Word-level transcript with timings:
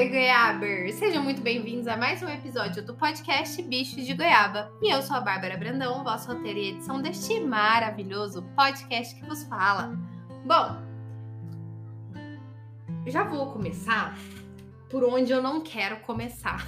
oi, 0.00 0.08
goiabers! 0.08 0.94
Sejam 0.94 1.22
muito 1.22 1.42
bem-vindos 1.42 1.86
a 1.86 1.94
mais 1.94 2.22
um 2.22 2.28
episódio 2.28 2.82
do 2.82 2.94
podcast 2.94 3.60
Bichos 3.60 4.06
de 4.06 4.14
Goiaba. 4.14 4.72
E 4.80 4.90
eu 4.90 5.02
sou 5.02 5.14
a 5.14 5.20
Bárbara 5.20 5.58
Brandão, 5.58 6.02
vossa 6.02 6.32
roteiro 6.32 6.58
e 6.58 6.68
edição 6.70 7.02
deste 7.02 7.38
maravilhoso 7.38 8.42
podcast 8.56 9.14
que 9.14 9.26
vos 9.26 9.44
fala. 9.44 9.94
Bom, 10.46 10.78
já 13.08 13.24
vou 13.24 13.52
começar 13.52 14.16
por 14.88 15.04
onde 15.04 15.32
eu 15.32 15.42
não 15.42 15.60
quero 15.60 16.00
começar. 16.00 16.66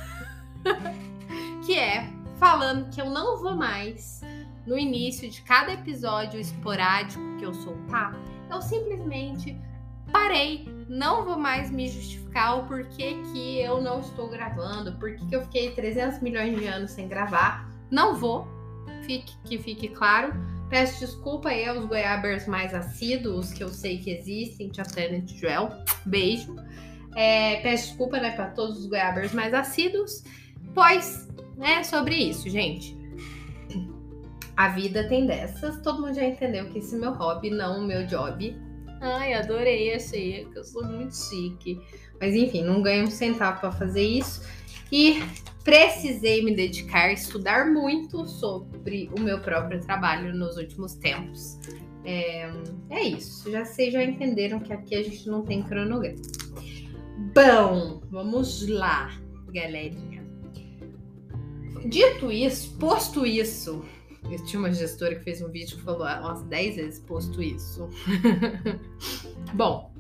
que 1.65 1.79
é 1.79 2.13
falando 2.39 2.91
que 2.91 3.01
eu 3.01 3.09
não 3.09 3.39
vou 3.39 3.57
mais, 3.57 4.21
no 4.67 4.77
início 4.77 5.31
de 5.31 5.41
cada 5.41 5.73
episódio 5.73 6.39
esporádico 6.39 7.39
que 7.39 7.47
eu 7.47 7.55
soltar, 7.55 8.15
eu 8.51 8.61
simplesmente 8.61 9.57
parei, 10.13 10.69
não 10.93 11.25
vou 11.25 11.39
mais 11.39 11.71
me 11.71 11.89
justificar 11.89 12.59
o 12.59 12.67
porquê 12.67 13.17
que 13.33 13.59
eu 13.59 13.81
não 13.81 14.01
estou 14.01 14.29
gravando, 14.29 14.93
porquê 14.99 15.25
que 15.27 15.35
eu 15.35 15.41
fiquei 15.45 15.71
300 15.71 16.21
milhões 16.21 16.55
de 16.55 16.67
anos 16.67 16.91
sem 16.91 17.09
gravar. 17.09 17.67
Não 17.91 18.15
vou, 18.15 18.47
fique, 19.01 19.35
que 19.43 19.57
fique 19.57 19.89
claro. 19.89 20.35
Peço 20.69 21.01
desculpa 21.01 21.49
aí 21.49 21.67
aos 21.67 21.87
goiabers 21.87 22.47
mais 22.47 22.75
assíduos, 22.75 23.55
que 23.55 23.65
eu 23.65 23.71
sei 23.71 23.99
que 23.99 24.11
existem, 24.11 24.69
Tia 24.69 24.85
Tânia 24.85 25.25
e 25.27 25.35
Joel. 25.35 25.71
Beijo. 26.05 26.57
É, 27.17 27.57
peço 27.63 27.89
desculpa 27.89 28.21
né, 28.21 28.33
para 28.33 28.51
todos 28.51 28.81
os 28.81 28.87
goiabers 28.87 29.33
mais 29.33 29.55
assíduos, 29.55 30.23
pois 30.75 31.27
é 31.63 31.83
sobre 31.83 32.17
isso, 32.17 32.51
gente. 32.51 32.95
A 34.55 34.69
vida 34.69 35.09
tem 35.09 35.27
dessas, 35.27 35.81
todo 35.81 36.03
mundo 36.03 36.15
já 36.15 36.25
entendeu 36.25 36.69
que 36.69 36.81
esse 36.81 36.95
é 36.95 36.99
meu 36.99 37.15
hobby, 37.15 37.49
não 37.49 37.81
o 37.81 37.87
meu 37.87 38.07
job. 38.07 38.72
Ai, 39.03 39.35
adorei, 39.35 39.93
achei 39.93 40.45
que 40.45 40.57
eu 40.57 40.63
sou 40.63 40.85
muito 40.85 41.17
chique. 41.17 41.81
Mas 42.21 42.37
enfim, 42.37 42.63
não 42.63 42.81
ganho 42.81 43.05
um 43.05 43.11
centavo 43.11 43.59
para 43.59 43.73
fazer 43.73 44.03
isso. 44.03 44.47
E 44.93 45.21
precisei 45.65 46.45
me 46.45 46.55
dedicar 46.55 47.07
a 47.07 47.13
estudar 47.13 47.67
muito 47.67 48.25
sobre 48.25 49.11
o 49.19 49.21
meu 49.21 49.41
próprio 49.41 49.81
trabalho 49.81 50.33
nos 50.33 50.57
últimos 50.57 50.95
tempos. 50.95 51.59
É, 52.05 52.49
é 52.91 53.03
isso. 53.03 53.51
Já 53.51 53.65
vocês 53.65 53.93
já 53.93 54.05
entenderam 54.05 54.61
que 54.61 54.73
aqui 54.73 54.95
a 54.95 55.03
gente 55.03 55.29
não 55.29 55.43
tem 55.43 55.65
cronograma. 55.65 56.23
Bom, 57.35 58.03
vamos 58.09 58.69
lá, 58.69 59.11
galerinha. 59.49 60.23
Dito 61.87 62.31
isso, 62.31 62.77
posto 62.79 63.27
isso, 63.27 63.85
eu 64.31 64.45
tinha 64.45 64.61
uma 64.61 64.73
gestora 64.73 65.15
que 65.15 65.23
fez 65.23 65.43
um 65.43 65.49
vídeo 65.49 65.77
que 65.77 65.83
falou 65.83 66.07
umas 66.07 66.43
10 66.45 66.77
vezes 66.77 67.01
posto 67.01 67.43
isso. 67.43 67.89
Bom, 69.55 69.93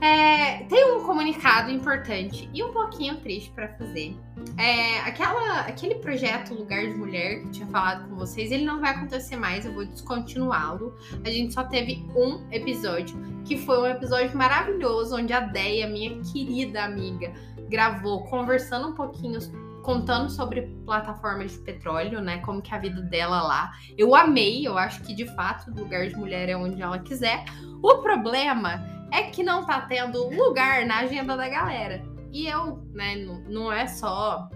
é, 0.00 0.64
tem 0.64 0.92
um 0.92 1.02
comunicado 1.02 1.70
importante 1.70 2.48
e 2.52 2.62
um 2.62 2.72
pouquinho 2.72 3.16
triste 3.20 3.50
para 3.52 3.68
fazer. 3.68 4.14
É, 4.58 5.00
aquela, 5.00 5.60
aquele 5.60 5.94
projeto 5.94 6.52
Lugar 6.52 6.86
de 6.86 6.94
Mulher 6.94 7.40
que 7.40 7.46
eu 7.46 7.52
tinha 7.52 7.66
falado 7.68 8.08
com 8.08 8.16
vocês, 8.16 8.52
ele 8.52 8.64
não 8.64 8.80
vai 8.80 8.90
acontecer 8.90 9.36
mais, 9.36 9.64
eu 9.64 9.72
vou 9.72 9.86
descontinuá-lo. 9.86 10.94
A 11.24 11.30
gente 11.30 11.54
só 11.54 11.64
teve 11.64 12.04
um 12.14 12.46
episódio, 12.52 13.16
que 13.46 13.56
foi 13.56 13.78
um 13.78 13.86
episódio 13.86 14.36
maravilhoso, 14.36 15.16
onde 15.16 15.32
a 15.32 15.40
Deia, 15.40 15.86
minha 15.86 16.20
querida 16.20 16.84
amiga, 16.84 17.32
gravou 17.70 18.24
conversando 18.24 18.88
um 18.88 18.94
pouquinho 18.94 19.38
contando 19.84 20.30
sobre 20.30 20.62
plataformas 20.84 21.52
de 21.52 21.58
petróleo, 21.58 22.20
né? 22.20 22.38
Como 22.38 22.62
que 22.62 22.72
é 22.72 22.76
a 22.76 22.80
vida 22.80 23.02
dela 23.02 23.42
lá. 23.42 23.72
Eu 23.96 24.14
amei, 24.14 24.66
eu 24.66 24.76
acho 24.76 25.02
que 25.02 25.14
de 25.14 25.26
fato 25.36 25.70
o 25.70 25.74
lugar 25.78 26.08
de 26.08 26.16
mulher 26.16 26.48
é 26.48 26.56
onde 26.56 26.80
ela 26.80 26.98
quiser. 26.98 27.44
O 27.82 27.98
problema 27.98 28.82
é 29.12 29.24
que 29.24 29.42
não 29.42 29.64
tá 29.64 29.82
tendo 29.82 30.28
lugar 30.30 30.86
na 30.86 31.00
agenda 31.00 31.36
da 31.36 31.48
galera. 31.48 32.02
E 32.32 32.48
eu, 32.48 32.78
né, 32.92 33.14
não, 33.48 33.70
é 33.70 33.86
só 33.86 34.48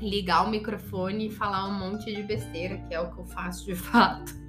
ligar 0.00 0.46
o 0.46 0.50
microfone 0.50 1.26
e 1.26 1.30
falar 1.30 1.66
um 1.66 1.74
monte 1.74 2.14
de 2.14 2.22
besteira, 2.22 2.78
que 2.88 2.94
é 2.94 3.00
o 3.00 3.10
que 3.10 3.18
eu 3.18 3.26
faço 3.26 3.66
de 3.66 3.74
fato 3.76 4.40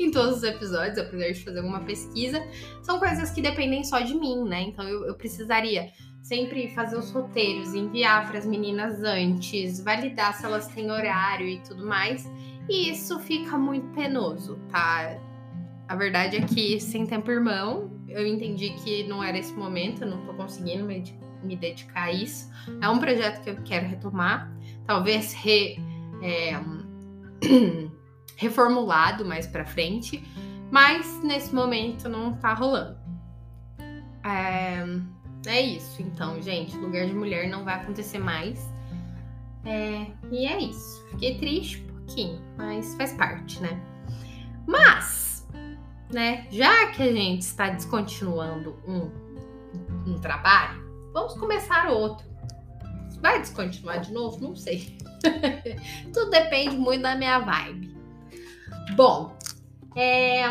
em 0.00 0.10
todos 0.10 0.38
os 0.38 0.42
episódios, 0.42 0.98
apesar 0.98 1.30
de 1.30 1.44
fazer 1.44 1.58
alguma 1.58 1.80
pesquisa, 1.84 2.44
são 2.82 2.98
coisas 2.98 3.30
que 3.30 3.40
dependem 3.40 3.84
só 3.84 4.00
de 4.00 4.14
mim, 4.14 4.42
né? 4.42 4.62
Então 4.62 4.88
eu, 4.88 5.06
eu 5.06 5.14
precisaria 5.14 5.90
sempre 6.22 6.68
fazer 6.68 6.96
os 6.96 7.10
roteiros, 7.10 7.74
enviar 7.74 8.28
para 8.28 8.38
as 8.38 8.46
meninas 8.46 9.02
antes, 9.02 9.82
validar 9.82 10.34
se 10.34 10.44
elas 10.44 10.68
têm 10.68 10.90
horário 10.90 11.48
e 11.48 11.60
tudo 11.60 11.86
mais. 11.86 12.30
E 12.68 12.90
isso 12.90 13.18
fica 13.18 13.56
muito 13.58 13.86
penoso, 13.94 14.58
tá? 14.70 15.18
A 15.88 15.96
verdade 15.96 16.36
é 16.36 16.40
que 16.42 16.78
sem 16.78 17.06
tempo 17.06 17.30
irmão, 17.30 17.90
eu 18.06 18.26
entendi 18.26 18.70
que 18.70 19.02
não 19.04 19.22
era 19.22 19.38
esse 19.38 19.52
momento, 19.52 20.02
eu 20.02 20.08
não 20.08 20.24
tô 20.24 20.34
conseguindo 20.34 20.84
me, 20.84 21.02
me 21.42 21.56
dedicar 21.56 22.04
a 22.04 22.12
isso. 22.12 22.50
É 22.80 22.88
um 22.88 22.98
projeto 22.98 23.42
que 23.42 23.50
eu 23.50 23.56
quero 23.64 23.88
retomar, 23.88 24.52
talvez 24.86 25.32
re, 25.32 25.78
é, 26.22 26.52
reformulado 28.36 29.24
mais 29.24 29.46
para 29.46 29.64
frente, 29.64 30.22
mas 30.70 31.20
nesse 31.24 31.52
momento 31.52 32.08
não 32.08 32.34
tá 32.34 32.54
rolando. 32.54 32.98
É, 34.24 34.84
é 35.46 35.60
isso, 35.60 36.02
então, 36.02 36.40
gente. 36.42 36.76
Lugar 36.76 37.06
de 37.06 37.14
mulher 37.14 37.48
não 37.48 37.64
vai 37.64 37.74
acontecer 37.74 38.18
mais. 38.18 38.58
É, 39.64 40.06
e 40.30 40.46
é 40.46 40.58
isso. 40.58 41.06
Fiquei 41.10 41.38
triste 41.38 41.82
um 41.82 41.98
pouquinho, 41.98 42.42
mas 42.56 42.94
faz 42.96 43.12
parte, 43.14 43.60
né? 43.60 43.80
Mas, 44.66 45.46
né, 46.12 46.46
já 46.50 46.86
que 46.88 47.02
a 47.02 47.12
gente 47.12 47.42
está 47.42 47.70
descontinuando 47.70 48.76
um, 48.86 49.10
um 50.06 50.18
trabalho, 50.18 50.82
vamos 51.12 51.34
começar 51.34 51.88
outro. 51.88 52.28
Vai 53.20 53.40
descontinuar 53.40 54.00
de 54.00 54.12
novo? 54.12 54.40
Não 54.40 54.56
sei. 54.56 54.96
Tudo 56.12 56.30
depende 56.30 56.76
muito 56.76 57.02
da 57.02 57.14
minha 57.14 57.38
vibe. 57.38 57.94
Bom, 58.94 59.36
é, 59.94 60.42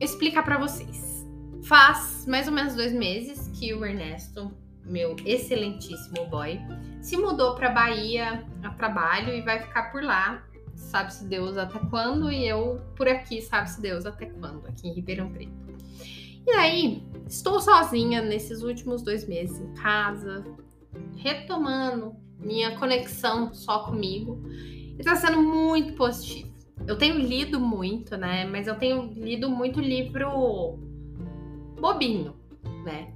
explicar 0.00 0.42
para 0.42 0.58
vocês. 0.58 1.26
Faz 1.64 2.26
mais 2.26 2.46
ou 2.46 2.52
menos 2.52 2.74
dois 2.74 2.92
meses 2.92 3.43
que 3.64 3.72
o 3.72 3.82
Ernesto, 3.82 4.52
meu 4.84 5.16
excelentíssimo 5.24 6.26
boy, 6.26 6.60
se 7.00 7.16
mudou 7.16 7.54
para 7.54 7.70
Bahia 7.70 8.44
a 8.62 8.68
trabalho 8.70 9.32
e 9.32 9.40
vai 9.40 9.58
ficar 9.58 9.90
por 9.90 10.02
lá, 10.02 10.46
sabe-se 10.74 11.26
Deus 11.26 11.56
até 11.56 11.78
quando, 11.88 12.30
e 12.30 12.46
eu 12.46 12.82
por 12.94 13.08
aqui, 13.08 13.40
sabe-se 13.40 13.80
Deus 13.80 14.04
até 14.04 14.26
quando, 14.26 14.66
aqui 14.66 14.86
em 14.86 14.92
Ribeirão 14.92 15.32
Preto. 15.32 15.52
E 16.46 16.50
aí, 16.50 17.02
estou 17.26 17.58
sozinha 17.58 18.20
nesses 18.20 18.62
últimos 18.62 19.00
dois 19.00 19.26
meses 19.26 19.58
em 19.58 19.72
casa, 19.72 20.44
retomando 21.16 22.14
minha 22.38 22.78
conexão 22.78 23.54
só 23.54 23.84
comigo, 23.84 24.42
e 24.98 25.02
tá 25.02 25.16
sendo 25.16 25.40
muito 25.40 25.94
positivo. 25.94 26.52
Eu 26.86 26.98
tenho 26.98 27.16
lido 27.16 27.58
muito, 27.58 28.14
né? 28.14 28.44
Mas 28.44 28.66
eu 28.66 28.74
tenho 28.74 29.10
lido 29.14 29.48
muito 29.48 29.80
livro 29.80 30.78
bobinho, 31.80 32.36
né? 32.84 33.14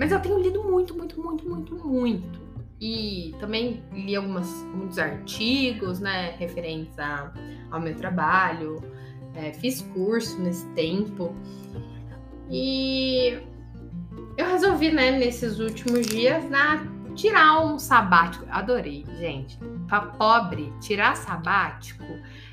Mas 0.00 0.12
eu 0.12 0.18
tenho 0.18 0.38
lido 0.38 0.64
muito, 0.64 0.96
muito, 0.96 1.20
muito, 1.20 1.46
muito, 1.46 1.74
muito. 1.76 2.40
E 2.80 3.34
também 3.38 3.84
li 3.92 4.16
algumas, 4.16 4.50
muitos 4.74 4.98
artigos, 4.98 6.00
né, 6.00 6.34
referentes 6.38 6.98
a, 6.98 7.30
ao 7.70 7.78
meu 7.78 7.94
trabalho. 7.94 8.82
É, 9.34 9.52
fiz 9.52 9.82
curso 9.92 10.40
nesse 10.40 10.66
tempo. 10.68 11.36
E 12.50 13.42
eu 14.38 14.46
resolvi, 14.46 14.90
né, 14.90 15.18
nesses 15.18 15.60
últimos 15.60 16.06
dias, 16.06 16.48
né, 16.48 16.80
tirar 17.14 17.62
um 17.62 17.78
sabático. 17.78 18.46
Adorei, 18.48 19.04
gente. 19.18 19.58
Pra 19.86 20.00
pobre, 20.00 20.72
tirar 20.80 21.14
sabático 21.14 22.04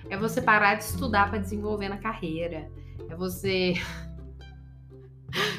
é 0.09 0.17
você 0.17 0.41
parar 0.41 0.75
de 0.75 0.83
estudar 0.83 1.29
para 1.29 1.39
desenvolver 1.39 1.87
na 1.87 1.97
carreira 1.97 2.69
é 3.09 3.15
você 3.15 3.75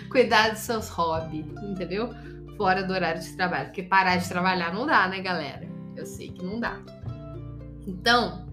cuidar 0.09 0.51
dos 0.51 0.61
seus 0.61 0.89
hobbies, 0.89 1.47
entendeu? 1.63 2.11
Fora 2.57 2.83
do 2.83 2.93
horário 2.93 3.21
de 3.21 3.37
trabalho. 3.37 3.67
Porque 3.67 3.83
parar 3.83 4.17
de 4.17 4.29
trabalhar 4.29 4.73
não 4.73 4.87
dá, 4.87 5.09
né, 5.09 5.21
galera? 5.21 5.69
Eu 5.97 6.07
sei 6.07 6.31
que 6.31 6.45
não 6.45 6.59
dá. 6.59 6.81
Então, 7.87 8.47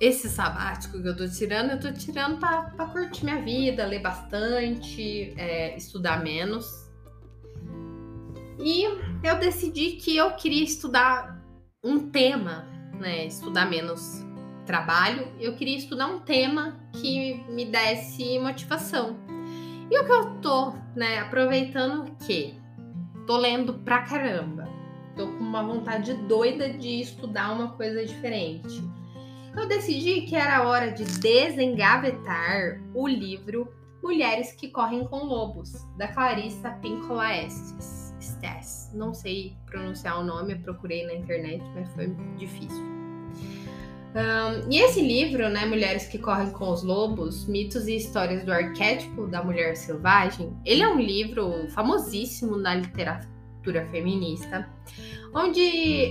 esse 0.00 0.28
sabático 0.28 1.00
que 1.00 1.08
eu 1.08 1.16
tô 1.16 1.28
tirando, 1.28 1.70
eu 1.70 1.80
tô 1.80 1.92
tirando 1.92 2.38
pra, 2.38 2.62
pra 2.62 2.86
curtir 2.86 3.24
minha 3.24 3.40
vida, 3.40 3.86
ler 3.86 4.00
bastante, 4.00 5.34
é, 5.36 5.76
estudar 5.76 6.22
menos. 6.22 6.88
E 8.58 8.84
eu 9.22 9.38
decidi 9.38 9.92
que 9.92 10.16
eu 10.16 10.32
queria 10.32 10.64
estudar 10.64 11.40
um 11.82 12.10
tema, 12.10 12.66
né? 12.98 13.26
Estudar 13.26 13.68
menos 13.68 14.24
trabalho, 14.66 15.32
eu 15.40 15.56
queria 15.56 15.78
estudar 15.78 16.08
um 16.08 16.20
tema 16.20 16.78
que 16.92 17.42
me 17.50 17.64
desse 17.64 18.38
motivação. 18.38 19.16
E 19.90 19.98
o 19.98 20.04
que 20.04 20.12
eu 20.12 20.30
tô, 20.40 20.72
né, 20.94 21.18
aproveitando 21.18 22.14
que 22.26 22.58
tô 23.26 23.36
lendo 23.36 23.74
pra 23.74 24.02
caramba. 24.02 24.68
Tô 25.16 25.26
com 25.26 25.44
uma 25.44 25.62
vontade 25.62 26.14
doida 26.14 26.70
de 26.70 27.00
estudar 27.00 27.52
uma 27.52 27.72
coisa 27.72 28.04
diferente. 28.04 28.82
Eu 29.56 29.66
decidi 29.66 30.22
que 30.22 30.36
era 30.36 30.66
hora 30.66 30.92
de 30.92 31.04
desengavetar 31.04 32.80
o 32.94 33.08
livro 33.08 33.68
Mulheres 34.02 34.52
que 34.52 34.68
Correm 34.68 35.06
com 35.06 35.24
Lobos, 35.24 35.72
da 35.96 36.08
Clarissa 36.08 36.70
Pinkola 36.80 37.34
Estes. 37.36 38.14
Estes. 38.20 38.92
Não 38.94 39.12
sei 39.12 39.56
pronunciar 39.66 40.20
o 40.20 40.24
nome, 40.24 40.54
procurei 40.56 41.04
na 41.06 41.14
internet, 41.14 41.62
mas 41.74 41.88
foi 41.94 42.14
difícil. 42.36 42.97
Um, 44.14 44.70
e 44.72 44.78
esse 44.78 45.00
livro, 45.02 45.48
né, 45.50 45.66
Mulheres 45.66 46.06
que 46.06 46.18
Correm 46.18 46.50
com 46.50 46.70
os 46.70 46.82
Lobos, 46.82 47.46
Mitos 47.46 47.86
e 47.86 47.96
Histórias 47.96 48.42
do 48.42 48.52
Arquétipo 48.52 49.26
da 49.26 49.44
Mulher 49.44 49.76
Selvagem, 49.76 50.56
ele 50.64 50.82
é 50.82 50.88
um 50.88 50.98
livro 50.98 51.68
famosíssimo 51.70 52.56
na 52.56 52.74
literatura 52.74 53.86
feminista, 53.90 54.68
onde 55.34 55.60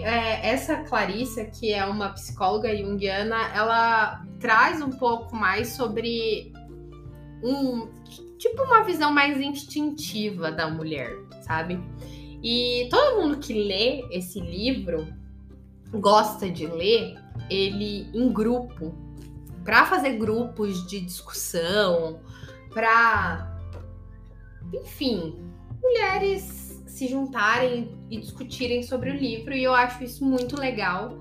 é, 0.04 0.48
essa 0.48 0.78
Clarissa, 0.84 1.46
que 1.46 1.74
é 1.74 1.84
uma 1.86 2.10
psicóloga 2.10 2.76
junguiana, 2.76 3.52
ela 3.56 4.24
traz 4.40 4.80
um 4.80 4.92
pouco 4.92 5.36
mais 5.36 5.70
sobre 5.70 6.54
um 7.44 7.90
tipo 8.38 8.62
uma 8.64 8.84
visão 8.84 9.12
mais 9.12 9.40
instintiva 9.40 10.52
da 10.52 10.70
mulher, 10.70 11.18
sabe? 11.42 11.80
E 12.44 12.88
todo 12.92 13.22
mundo 13.22 13.40
que 13.40 13.54
lê 13.54 14.06
esse 14.12 14.40
livro 14.40 15.08
gosta 15.92 16.50
de 16.50 16.68
ler 16.68 17.16
ele 17.50 18.10
em 18.14 18.32
grupo, 18.32 18.96
para 19.64 19.86
fazer 19.86 20.18
grupos 20.18 20.88
de 20.88 21.02
discussão, 21.02 22.22
para 22.74 23.56
enfim, 24.74 25.36
mulheres 25.82 26.84
se 26.86 27.08
juntarem 27.08 27.96
e 28.10 28.20
discutirem 28.20 28.82
sobre 28.82 29.12
o 29.12 29.16
livro 29.16 29.54
e 29.54 29.64
eu 29.64 29.74
acho 29.74 30.04
isso 30.04 30.26
muito 30.26 30.60
legal. 30.60 31.20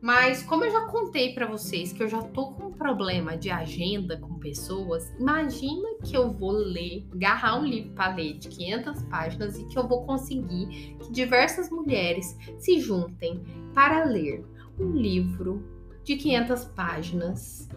Mas 0.00 0.44
como 0.44 0.64
eu 0.64 0.70
já 0.70 0.82
contei 0.82 1.34
para 1.34 1.46
vocês 1.46 1.92
que 1.92 2.00
eu 2.00 2.08
já 2.08 2.22
tô 2.22 2.52
com 2.52 2.66
um 2.66 2.72
problema 2.72 3.36
de 3.36 3.50
agenda 3.50 4.16
com 4.16 4.38
pessoas, 4.38 5.12
imagina 5.18 5.88
que 6.04 6.16
eu 6.16 6.30
vou 6.30 6.52
ler, 6.52 7.04
agarrar 7.12 7.58
um 7.58 7.64
livro 7.64 7.90
para 7.94 8.14
ler 8.14 8.34
de 8.38 8.48
500 8.48 9.02
páginas 9.04 9.58
e 9.58 9.64
que 9.66 9.76
eu 9.76 9.88
vou 9.88 10.06
conseguir 10.06 10.96
que 11.00 11.10
diversas 11.10 11.68
mulheres 11.68 12.36
se 12.58 12.78
juntem 12.78 13.42
para 13.74 14.04
ler 14.04 14.44
um 14.78 14.92
livro 14.92 15.62
de 16.04 16.16
500 16.16 16.64
páginas 16.66 17.68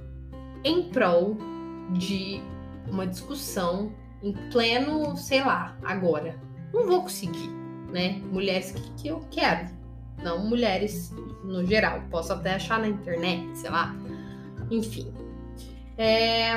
em 0.63 0.89
prol 0.89 1.37
de 1.93 2.41
uma 2.87 3.07
discussão 3.07 3.91
em 4.21 4.33
pleno, 4.51 5.15
sei 5.17 5.41
lá, 5.41 5.77
agora. 5.83 6.39
Não 6.73 6.85
vou 6.85 7.01
conseguir, 7.01 7.49
né? 7.91 8.21
Mulheres 8.31 8.71
que, 8.71 8.91
que 8.91 9.07
eu 9.07 9.19
quero, 9.31 9.69
não 10.23 10.47
mulheres 10.47 11.13
no 11.43 11.65
geral. 11.65 12.03
Posso 12.09 12.31
até 12.33 12.53
achar 12.53 12.79
na 12.79 12.87
internet, 12.87 13.57
sei 13.57 13.69
lá. 13.69 13.95
Enfim. 14.69 15.11
É, 15.97 16.53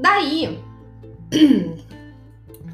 daí, 0.00 0.58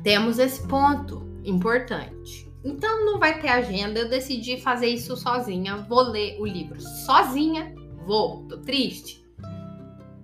temos 0.02 0.38
esse 0.38 0.66
ponto 0.66 1.22
importante. 1.44 2.47
Então 2.64 3.04
não 3.04 3.18
vai 3.18 3.40
ter 3.40 3.48
agenda. 3.48 4.00
Eu 4.00 4.08
decidi 4.08 4.60
fazer 4.60 4.88
isso 4.88 5.16
sozinha. 5.16 5.76
Vou 5.88 6.02
ler 6.02 6.40
o 6.40 6.46
livro 6.46 6.80
sozinha. 6.80 7.74
Vou. 8.06 8.46
Tô 8.48 8.58
triste? 8.58 9.24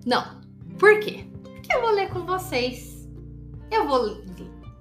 Não. 0.05 0.41
Por 0.77 0.99
quê? 0.99 1.25
Porque 1.43 1.73
eu 1.73 1.81
vou 1.81 1.91
ler 1.91 2.09
com 2.09 2.25
vocês. 2.25 3.07
Eu 3.71 3.87
vou 3.87 4.23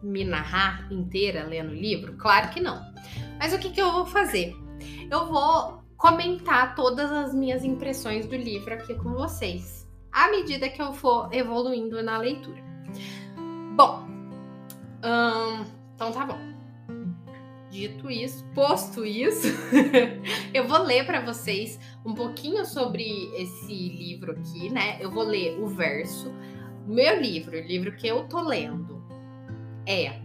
me 0.03 0.25
narrar 0.25 0.93
inteira 0.93 1.45
lendo 1.45 1.71
o 1.71 1.75
livro? 1.75 2.15
Claro 2.17 2.51
que 2.51 2.61
não. 2.61 2.81
Mas 3.39 3.53
o 3.53 3.59
que, 3.59 3.71
que 3.71 3.81
eu 3.81 3.91
vou 3.91 4.07
fazer? 4.07 4.55
Eu 5.11 5.27
vou 5.27 5.83
comentar 5.97 6.75
todas 6.75 7.11
as 7.11 7.35
minhas 7.35 7.65
impressões 7.65 8.27
do 8.27 8.37
livro 8.37 8.75
aqui 8.75 8.95
com 8.95 9.15
vocês, 9.15 9.89
à 10.13 10.31
medida 10.31 10.69
que 10.69 10.83
eu 10.83 10.93
for 10.93 11.33
evoluindo 11.33 12.03
na 12.03 12.19
leitura. 12.19 12.63
Bom, 13.75 14.07
hum, 15.03 15.65
então 15.95 16.13
tá 16.13 16.27
bom. 16.27 16.54
Dito 17.75 18.09
isso, 18.09 18.45
posto 18.55 19.05
isso, 19.05 19.49
eu 20.55 20.69
vou 20.69 20.81
ler 20.85 21.05
para 21.05 21.21
vocês 21.21 21.77
um 22.07 22.15
pouquinho 22.15 22.65
sobre 22.65 23.03
esse 23.35 23.89
livro 23.89 24.31
aqui, 24.31 24.71
né? 24.71 24.97
Eu 25.01 25.11
vou 25.11 25.25
ler 25.25 25.59
o 25.59 25.67
verso. 25.67 26.33
Meu 26.87 27.21
livro, 27.21 27.59
o 27.59 27.61
livro 27.61 27.97
que 27.97 28.07
eu 28.07 28.29
tô 28.29 28.41
lendo, 28.43 29.05
é 29.89 30.21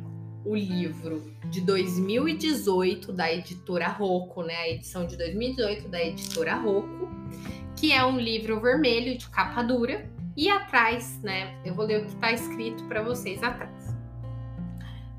o 0.45 0.55
livro 0.55 1.33
de 1.45 1.61
2018 1.61 3.11
da 3.11 3.33
editora 3.33 3.87
Rocco, 3.87 4.43
né? 4.43 4.55
A 4.55 4.69
edição 4.69 5.07
de 5.07 5.17
2018 5.17 5.87
da 5.87 5.99
editora 6.03 6.53
Rocco, 6.53 7.09
que 7.75 7.91
é 7.91 8.05
um 8.05 8.19
livro 8.19 8.61
vermelho 8.61 9.17
de 9.17 9.27
capa 9.27 9.63
dura. 9.63 10.07
E 10.37 10.47
atrás, 10.51 11.19
né? 11.23 11.59
Eu 11.65 11.73
vou 11.73 11.83
ler 11.83 12.01
o 12.01 12.05
que 12.05 12.13
está 12.13 12.31
escrito 12.31 12.83
para 12.83 13.01
vocês 13.01 13.41
atrás. 13.41 13.88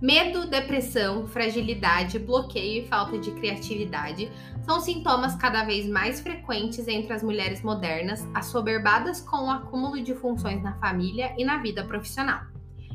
Medo, 0.01 0.47
depressão, 0.47 1.27
fragilidade, 1.27 2.19
bloqueio 2.19 2.83
e 2.83 2.87
falta 2.87 3.19
de 3.19 3.33
criatividade 3.33 4.33
são 4.65 4.81
sintomas 4.81 5.35
cada 5.35 5.63
vez 5.63 5.87
mais 5.87 6.21
frequentes 6.21 6.89
entre 6.89 7.13
as 7.13 7.23
mulheres 7.23 7.61
modernas, 7.61 8.27
assoberbadas 8.33 9.21
com 9.21 9.45
o 9.45 9.51
acúmulo 9.51 10.03
de 10.03 10.15
funções 10.15 10.63
na 10.63 10.73
família 10.79 11.35
e 11.37 11.45
na 11.45 11.59
vida 11.59 11.85
profissional. 11.85 12.41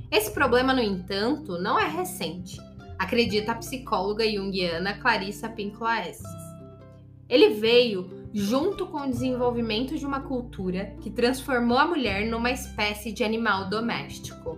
Esse 0.10 0.31
problema, 0.31 0.74
no 0.74 0.81
entanto, 0.81 1.60
não 1.60 1.78
é 1.78 1.88
recente, 1.88 2.60
acredita 2.98 3.51
a 3.51 3.56
psicóloga 3.56 4.28
junguiana 4.28 4.98
Clarissa 4.98 5.48
Pinkola. 5.48 6.12
Ele 7.30 7.50
veio 7.50 8.30
junto 8.34 8.88
com 8.88 9.01
o 9.01 9.10
desenvolvimento 9.10 9.96
de 9.96 10.06
uma 10.08 10.22
cultura 10.22 10.96
que 11.01 11.12
transformou 11.12 11.78
a 11.78 11.86
mulher 11.86 12.25
numa 12.25 12.50
espécie 12.50 13.12
de 13.12 13.24
animal 13.24 13.69
doméstico. 13.69 14.58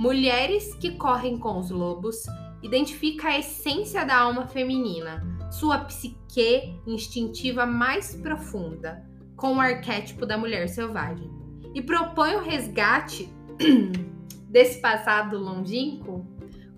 Mulheres 0.00 0.72
que 0.76 0.92
correm 0.92 1.36
com 1.36 1.58
os 1.58 1.70
lobos 1.70 2.24
identifica 2.62 3.28
a 3.28 3.38
essência 3.38 4.02
da 4.02 4.16
alma 4.16 4.46
feminina, 4.46 5.22
sua 5.52 5.76
psique 5.80 6.74
instintiva 6.86 7.66
mais 7.66 8.14
profunda, 8.14 9.06
com 9.36 9.56
o 9.56 9.60
arquétipo 9.60 10.24
da 10.24 10.38
mulher 10.38 10.70
selvagem, 10.70 11.30
e 11.74 11.82
propõe 11.82 12.34
o 12.34 12.42
resgate 12.42 13.30
desse 14.48 14.80
passado 14.80 15.38
longínquo 15.38 16.26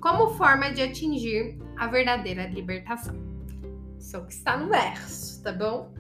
como 0.00 0.34
forma 0.34 0.72
de 0.72 0.82
atingir 0.82 1.60
a 1.76 1.86
verdadeira 1.86 2.48
libertação. 2.48 3.14
Isso 4.00 4.16
é 4.16 4.18
o 4.18 4.26
que 4.26 4.32
está 4.32 4.56
no 4.56 4.68
verso, 4.68 5.40
tá 5.44 5.52
bom? 5.52 5.94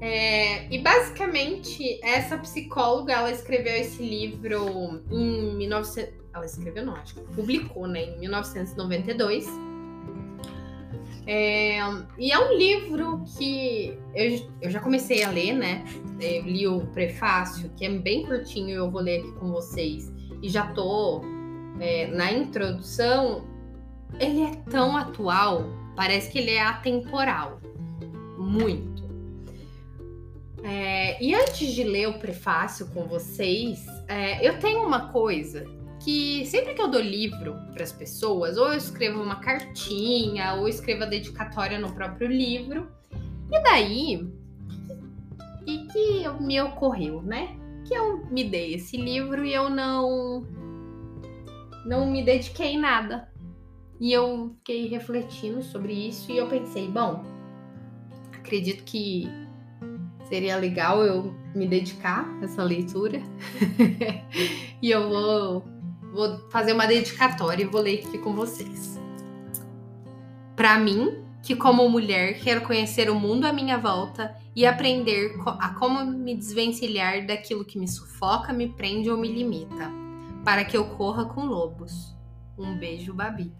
É, 0.00 0.72
e 0.72 0.78
basicamente, 0.78 2.00
essa 2.02 2.38
psicóloga, 2.38 3.12
ela 3.12 3.30
escreveu 3.30 3.74
esse 3.74 4.02
livro 4.02 5.04
em 5.10 5.56
1900 5.58 6.27
ela 6.38 6.46
escreveu, 6.46 6.84
não, 6.84 6.94
acho 6.94 7.14
que 7.14 7.20
publicou, 7.20 7.86
né, 7.86 8.04
em 8.04 8.18
1992. 8.20 9.46
É, 11.26 11.78
e 12.16 12.32
é 12.32 12.38
um 12.38 12.56
livro 12.56 13.22
que 13.36 13.98
eu, 14.14 14.50
eu 14.62 14.70
já 14.70 14.80
comecei 14.80 15.22
a 15.22 15.30
ler, 15.30 15.52
né? 15.52 15.84
Eu 16.18 16.42
li 16.44 16.66
o 16.66 16.86
prefácio, 16.86 17.70
que 17.76 17.84
é 17.84 17.90
bem 17.90 18.24
curtinho, 18.24 18.70
eu 18.70 18.90
vou 18.90 19.02
ler 19.02 19.20
aqui 19.20 19.32
com 19.32 19.52
vocês. 19.52 20.10
E 20.42 20.48
já 20.48 20.72
tô 20.72 21.20
é, 21.80 22.06
na 22.06 22.32
introdução. 22.32 23.46
Ele 24.18 24.42
é 24.42 24.56
tão 24.70 24.96
atual, 24.96 25.66
parece 25.94 26.30
que 26.30 26.38
ele 26.38 26.52
é 26.52 26.62
atemporal. 26.62 27.60
Muito. 28.38 29.06
É, 30.64 31.22
e 31.22 31.34
antes 31.34 31.72
de 31.74 31.84
ler 31.84 32.08
o 32.08 32.18
prefácio 32.18 32.86
com 32.88 33.04
vocês, 33.04 33.84
é, 34.08 34.46
eu 34.46 34.58
tenho 34.58 34.82
uma 34.82 35.12
coisa 35.12 35.66
que 36.00 36.46
sempre 36.46 36.74
que 36.74 36.82
eu 36.82 36.88
dou 36.88 37.00
livro 37.00 37.56
para 37.72 37.82
as 37.82 37.92
pessoas, 37.92 38.56
ou 38.56 38.68
eu 38.68 38.76
escrevo 38.76 39.22
uma 39.22 39.36
cartinha, 39.36 40.54
ou 40.54 40.68
escrevo 40.68 41.04
a 41.04 41.06
dedicatória 41.06 41.78
no 41.78 41.92
próprio 41.92 42.28
livro, 42.28 42.88
e 43.50 43.62
daí, 43.62 44.16
o 44.16 45.64
que, 45.64 45.86
que 45.86 46.28
me 46.42 46.60
ocorreu, 46.60 47.22
né? 47.22 47.56
Que 47.86 47.94
eu 47.94 48.26
me 48.26 48.44
dei 48.44 48.74
esse 48.74 48.96
livro 48.96 49.44
e 49.44 49.52
eu 49.52 49.70
não 49.70 50.46
não 51.84 52.10
me 52.10 52.22
dediquei 52.22 52.74
em 52.74 52.78
nada. 52.78 53.32
E 53.98 54.12
eu 54.12 54.54
fiquei 54.58 54.86
refletindo 54.88 55.62
sobre 55.62 55.92
isso 55.92 56.30
e 56.30 56.36
eu 56.36 56.46
pensei, 56.46 56.86
bom, 56.88 57.24
acredito 58.32 58.84
que 58.84 59.26
seria 60.28 60.56
legal 60.56 61.02
eu 61.02 61.34
me 61.54 61.66
dedicar 61.66 62.28
a 62.40 62.44
essa 62.44 62.62
leitura. 62.62 63.20
e 64.82 64.90
eu 64.90 65.08
vou 65.08 65.77
Vou 66.12 66.38
fazer 66.50 66.72
uma 66.72 66.86
dedicatória 66.86 67.62
e 67.62 67.66
vou 67.66 67.80
ler 67.80 68.04
aqui 68.04 68.18
com 68.18 68.34
vocês. 68.34 68.98
Para 70.56 70.78
mim, 70.78 71.24
que 71.42 71.54
como 71.54 71.88
mulher 71.88 72.40
quero 72.40 72.62
conhecer 72.62 73.10
o 73.10 73.14
mundo 73.14 73.44
à 73.44 73.52
minha 73.52 73.78
volta 73.78 74.36
e 74.54 74.66
aprender 74.66 75.34
a 75.46 75.70
como 75.74 76.04
me 76.04 76.34
desvencilhar 76.34 77.26
daquilo 77.26 77.64
que 77.64 77.78
me 77.78 77.86
sufoca, 77.86 78.52
me 78.52 78.68
prende 78.68 79.10
ou 79.10 79.16
me 79.16 79.28
limita, 79.28 79.90
para 80.44 80.64
que 80.64 80.76
eu 80.76 80.84
corra 80.84 81.26
com 81.26 81.44
lobos. 81.44 82.14
Um 82.58 82.76
beijo, 82.76 83.14
Babi. 83.14 83.52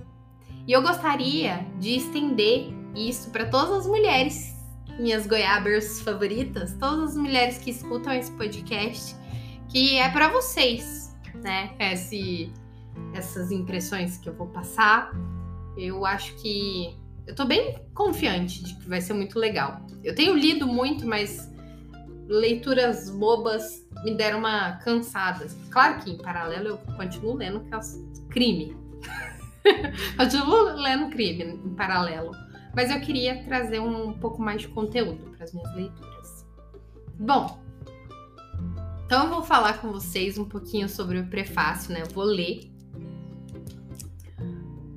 E 0.67 0.73
eu 0.73 0.83
gostaria 0.83 1.67
de 1.79 1.97
estender 1.97 2.75
isso 2.95 3.31
para 3.31 3.47
todas 3.47 3.71
as 3.71 3.87
mulheres, 3.87 4.55
minhas 4.99 5.27
goiabers 5.27 6.01
favoritas, 6.01 6.75
todas 6.75 7.11
as 7.11 7.17
mulheres 7.17 7.59
que 7.59 7.71
escutam 7.71 8.13
esse 8.13 8.33
podcast, 8.33 9.15
que 9.69 9.97
é 9.97 10.09
para 10.11 10.29
vocês 10.29 11.08
né, 11.43 11.75
esse, 11.79 12.53
essas 13.15 13.51
impressões 13.51 14.19
que 14.19 14.29
eu 14.29 14.35
vou 14.35 14.47
passar. 14.49 15.13
Eu 15.77 16.05
acho 16.05 16.35
que 16.37 16.97
eu 17.27 17.35
tô 17.35 17.45
bem 17.45 17.77
confiante 17.95 18.65
de 18.65 18.75
que 18.75 18.89
vai 18.89 19.01
ser 19.01 19.13
muito 19.13 19.39
legal. 19.39 19.83
Eu 20.03 20.15
tenho 20.15 20.35
lido 20.35 20.67
muito, 20.67 21.07
mas 21.07 21.53
leituras 22.27 23.11
bobas 23.11 23.87
me 24.05 24.15
deram 24.15 24.39
uma 24.39 24.73
cansada. 24.79 25.47
Claro 25.71 26.03
que 26.03 26.11
em 26.11 26.19
paralelo 26.19 26.69
eu 26.69 26.79
continuo 26.97 27.35
lendo 27.35 27.61
que 27.61 27.75
é 27.75 27.81
crime. 28.31 28.77
continuo 30.17 30.75
lendo 30.75 31.11
crime 31.11 31.45
em 31.45 31.75
paralelo. 31.75 32.33
Mas 32.75 32.91
eu 32.91 33.01
queria 33.01 33.43
trazer 33.45 33.81
um 33.81 34.13
pouco 34.13 34.41
mais 34.41 34.63
de 34.63 34.69
conteúdo 34.69 35.31
para 35.37 35.45
as 35.45 35.53
minhas 35.53 35.75
leituras. 35.75 36.47
Bom, 37.19 37.59
então 39.09 39.25
eu 39.25 39.31
vou 39.31 39.43
falar 39.43 39.81
com 39.81 39.91
vocês 39.91 40.37
um 40.37 40.45
pouquinho 40.45 40.87
sobre 40.87 41.19
o 41.19 41.27
prefácio, 41.31 41.95
né? 41.95 42.03
Eu 42.03 42.15
vou 42.15 42.25
ler. 42.25 42.71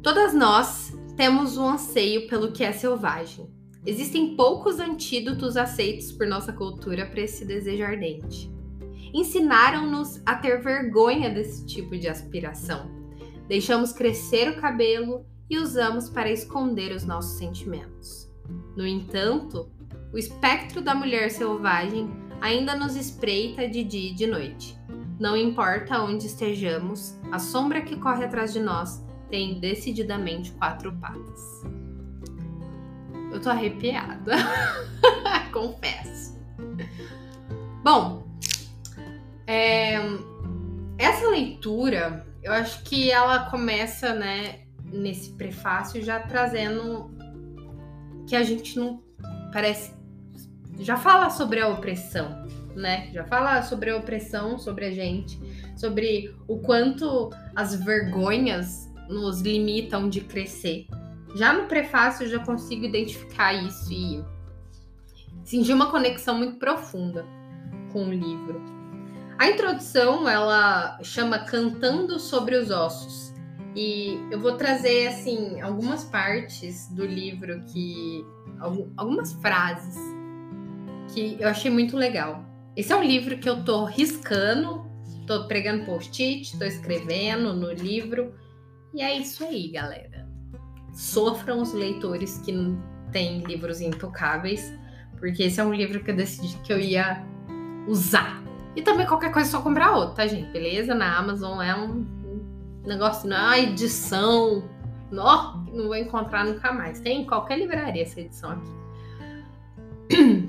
Todas 0.03 0.33
nós 0.33 0.93
temos 1.15 1.55
um 1.57 1.69
anseio 1.69 2.27
pelo 2.27 2.51
que 2.51 2.61
é 2.61 2.73
selvagem. 2.73 3.49
Existem 3.85 4.35
poucos 4.35 4.81
antídotos 4.81 5.55
aceitos 5.55 6.11
por 6.11 6.27
nossa 6.27 6.51
cultura 6.51 7.05
para 7.05 7.21
esse 7.21 7.45
desejo 7.45 7.85
ardente. 7.85 8.51
Ensinaram-nos 9.13 10.21
a 10.25 10.35
ter 10.35 10.61
vergonha 10.61 11.29
desse 11.29 11.65
tipo 11.65 11.97
de 11.97 12.09
aspiração. 12.09 12.91
Deixamos 13.47 13.93
crescer 13.93 14.49
o 14.49 14.59
cabelo 14.59 15.25
e 15.49 15.57
usamos 15.57 16.09
para 16.09 16.29
esconder 16.29 16.93
os 16.93 17.05
nossos 17.05 17.37
sentimentos. 17.37 18.29
No 18.75 18.85
entanto, 18.85 19.71
o 20.11 20.17
espectro 20.17 20.81
da 20.81 20.93
mulher 20.93 21.31
selvagem 21.31 22.11
ainda 22.41 22.75
nos 22.75 22.95
espreita 22.95 23.67
de 23.67 23.83
dia 23.83 24.11
e 24.11 24.13
de 24.13 24.27
noite. 24.27 24.77
Não 25.19 25.37
importa 25.37 26.01
onde 26.01 26.25
estejamos, 26.25 27.15
a 27.31 27.37
sombra 27.37 27.81
que 27.81 27.95
corre 27.95 28.25
atrás 28.25 28.51
de 28.51 28.59
nós 28.59 29.05
tem 29.29 29.59
decididamente 29.59 30.51
quatro 30.53 30.91
patas. 30.93 31.63
Eu 33.31 33.39
tô 33.39 33.49
arrepiada, 33.49 34.33
confesso. 35.53 36.37
Bom, 37.83 38.27
é, 39.47 39.97
essa 40.97 41.29
leitura, 41.29 42.25
eu 42.43 42.51
acho 42.51 42.83
que 42.83 43.11
ela 43.11 43.49
começa, 43.49 44.13
né, 44.13 44.61
nesse 44.83 45.31
prefácio 45.33 46.01
já 46.03 46.19
trazendo 46.19 47.11
que 48.27 48.35
a 48.35 48.43
gente 48.43 48.77
não 48.77 49.01
parece 49.53 49.93
já 50.81 50.97
fala 50.97 51.29
sobre 51.29 51.59
a 51.59 51.67
opressão, 51.67 52.45
né? 52.75 53.09
Já 53.13 53.23
fala 53.25 53.61
sobre 53.61 53.91
a 53.91 53.97
opressão 53.97 54.57
sobre 54.57 54.85
a 54.85 54.91
gente, 54.91 55.39
sobre 55.77 56.35
o 56.47 56.59
quanto 56.59 57.29
as 57.55 57.75
vergonhas 57.75 58.89
nos 59.07 59.41
limitam 59.41 60.09
de 60.09 60.21
crescer. 60.21 60.87
Já 61.35 61.53
no 61.53 61.67
prefácio 61.67 62.25
eu 62.25 62.29
já 62.29 62.39
consigo 62.39 62.85
identificar 62.85 63.53
isso 63.53 63.91
e 63.91 64.23
sentir 65.43 65.73
uma 65.73 65.91
conexão 65.91 66.37
muito 66.37 66.57
profunda 66.57 67.25
com 67.91 68.07
o 68.07 68.13
livro. 68.13 68.61
A 69.37 69.49
introdução 69.49 70.27
ela 70.27 70.99
chama 71.03 71.39
Cantando 71.39 72.19
sobre 72.19 72.55
os 72.55 72.69
Ossos 72.69 73.33
e 73.75 74.19
eu 74.29 74.39
vou 74.39 74.57
trazer, 74.57 75.07
assim, 75.07 75.61
algumas 75.61 76.03
partes 76.03 76.87
do 76.89 77.05
livro 77.05 77.63
que. 77.65 78.25
algumas 78.97 79.33
frases 79.33 80.20
que 81.13 81.37
eu 81.39 81.47
achei 81.47 81.69
muito 81.69 81.95
legal. 81.95 82.43
Esse 82.75 82.93
é 82.93 82.95
um 82.95 83.03
livro 83.03 83.37
que 83.37 83.49
eu 83.49 83.63
tô 83.63 83.85
riscando, 83.85 84.85
tô 85.27 85.47
pregando 85.47 85.85
post-it, 85.85 86.57
tô 86.57 86.65
escrevendo 86.65 87.53
no 87.53 87.71
livro. 87.71 88.33
E 88.93 89.01
é 89.01 89.17
isso 89.17 89.43
aí, 89.43 89.69
galera. 89.69 90.27
Sofram 90.93 91.61
os 91.61 91.73
leitores 91.73 92.37
que 92.39 92.53
têm 93.11 93.39
livros 93.43 93.81
intocáveis, 93.81 94.73
porque 95.19 95.43
esse 95.43 95.59
é 95.59 95.63
um 95.63 95.73
livro 95.73 96.03
que 96.03 96.11
eu 96.11 96.15
decidi 96.15 96.57
que 96.63 96.71
eu 96.71 96.79
ia 96.79 97.23
usar. 97.87 98.41
E 98.75 98.81
também 98.81 99.05
qualquer 99.05 99.31
coisa 99.31 99.49
é 99.49 99.51
só 99.51 99.61
comprar 99.61 99.91
outro, 99.91 100.15
tá, 100.15 100.25
gente? 100.27 100.49
Beleza? 100.51 100.95
Na 100.95 101.17
Amazon 101.17 101.61
é 101.61 101.75
um 101.75 102.05
negócio 102.85 103.29
na 103.29 103.57
é 103.57 103.63
edição, 103.63 104.63
não, 105.11 105.65
não 105.65 105.87
vou 105.87 105.95
encontrar 105.95 106.45
nunca 106.45 106.71
mais. 106.71 106.99
Tem 107.01 107.21
em 107.21 107.25
qualquer 107.25 107.59
livraria 107.59 108.03
essa 108.03 108.21
edição 108.21 108.51
aqui. 108.51 108.81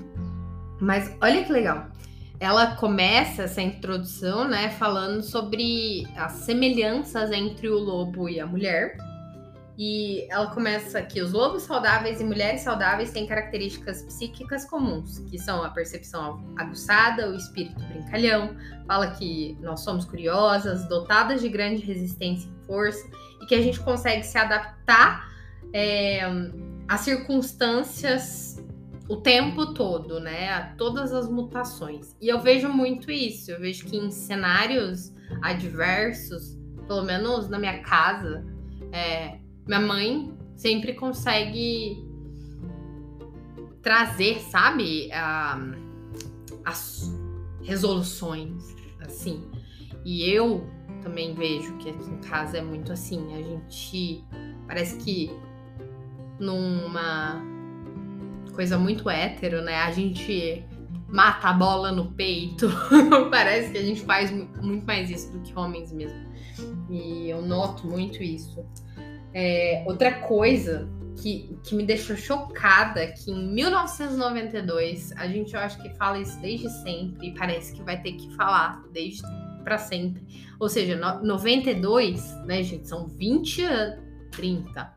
Mas 0.83 1.17
olha 1.21 1.45
que 1.45 1.53
legal. 1.53 1.87
Ela 2.41 2.75
começa 2.75 3.45
essa 3.45 3.63
introdução, 3.63 4.49
né, 4.49 4.69
falando 4.71 5.23
sobre 5.23 6.05
as 6.17 6.33
semelhanças 6.33 7.31
entre 7.31 7.69
o 7.69 7.79
lobo 7.79 8.29
e 8.29 8.41
a 8.41 8.47
mulher. 8.47 8.97
E 9.79 10.27
ela 10.29 10.49
começa 10.49 11.01
que 11.01 11.23
os 11.23 11.33
lobos 11.33 11.63
saudáveis 11.63 12.21
e 12.21 12.25
mulheres 12.25 12.63
saudáveis 12.63 13.13
têm 13.13 13.29
características 13.29 14.03
psíquicas 14.03 14.65
comuns, 14.65 15.21
que 15.31 15.39
são 15.39 15.63
a 15.63 15.71
percepção 15.71 16.53
aguçada, 16.59 17.31
o 17.31 17.37
espírito 17.37 17.81
brincalhão, 17.85 18.57
fala 18.89 19.13
que 19.13 19.57
nós 19.61 19.81
somos 19.81 20.05
curiosas, 20.05 20.89
dotadas 20.89 21.41
de 21.41 21.49
grande 21.49 21.81
resistência 21.83 22.51
e 22.51 22.67
força, 22.67 23.09
e 23.41 23.47
que 23.47 23.55
a 23.55 23.63
gente 23.63 23.79
consegue 23.81 24.25
se 24.25 24.37
adaptar 24.37 25.29
é, 25.73 26.23
às 26.89 27.01
circunstâncias 27.03 28.52
o 29.13 29.17
tempo 29.19 29.75
todo, 29.75 30.19
né? 30.19 30.49
A 30.49 30.75
todas 30.75 31.13
as 31.13 31.29
mutações. 31.29 32.17
E 32.19 32.29
eu 32.31 32.41
vejo 32.41 32.71
muito 32.71 33.11
isso, 33.11 33.51
eu 33.51 33.61
vejo 33.61 33.85
que 33.85 33.95
em 33.95 34.11
cenários 34.11 35.15
adversos, 35.43 36.59
pelo 36.87 37.03
menos 37.03 37.47
na 37.51 37.59
minha 37.59 37.83
casa, 37.83 38.43
é, 38.91 39.39
minha 39.67 39.81
mãe 39.81 40.33
sempre 40.57 40.95
consegue 40.95 42.03
trazer, 43.83 44.41
sabe, 44.41 45.11
as 46.65 47.15
resoluções, 47.63 48.75
assim. 49.01 49.47
E 50.07 50.25
eu 50.25 50.67
também 51.03 51.35
vejo 51.35 51.77
que 51.77 51.91
aqui 51.91 52.09
em 52.09 52.19
casa 52.23 52.57
é 52.57 52.63
muito 52.63 52.91
assim. 52.91 53.35
A 53.35 53.43
gente 53.43 54.25
parece 54.67 54.97
que 55.05 55.31
numa 56.41 57.52
coisa 58.53 58.79
muito 58.79 59.09
hétero, 59.09 59.63
né? 59.63 59.77
A 59.77 59.91
gente 59.91 60.65
mata 61.09 61.49
a 61.49 61.53
bola 61.53 61.93
no 61.93 62.13
peito. 62.13 62.69
parece 63.31 63.71
que 63.73 63.79
a 63.79 63.83
gente 63.83 64.01
faz 64.03 64.31
muito 64.31 64.87
mais 64.87 65.11
isso 65.11 65.31
do 65.33 65.41
que 65.41 65.57
homens 65.59 65.93
mesmo. 65.93 66.19
E 66.91 67.29
eu 67.29 67.43
noto 67.43 67.87
muito 67.87 68.23
isso. 68.23 68.65
É, 69.35 69.85
outra 69.87 70.13
coisa 70.21 70.89
que, 71.17 71.57
que 71.63 71.75
me 71.75 71.85
deixou 71.85 72.17
chocada 72.17 73.07
que 73.13 73.31
em 73.31 73.53
1992 73.55 75.13
a 75.13 75.27
gente 75.27 75.55
eu 75.55 75.61
acho 75.61 75.81
que 75.81 75.91
fala 75.91 76.19
isso 76.19 76.41
desde 76.41 76.69
sempre 76.83 77.29
e 77.29 77.35
parece 77.35 77.75
que 77.75 77.83
vai 77.83 78.01
ter 78.01 78.13
que 78.13 78.35
falar 78.35 78.83
desde 78.93 79.23
para 79.63 79.79
sempre. 79.79 80.23
Ou 80.59 80.69
seja, 80.69 80.97
no, 80.97 81.25
92, 81.25 82.37
né, 82.47 82.63
gente, 82.63 82.89
são 82.89 83.07
20 83.07 83.63
anos, 83.65 84.05
30. 84.33 84.93